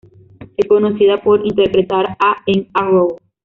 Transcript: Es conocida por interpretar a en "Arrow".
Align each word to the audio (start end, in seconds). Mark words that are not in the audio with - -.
Es 0.57 0.67
conocida 0.67 1.21
por 1.21 1.45
interpretar 1.45 2.17
a 2.19 2.37
en 2.47 2.67
"Arrow". 2.73 3.17